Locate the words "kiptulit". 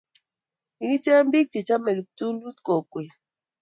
1.97-2.57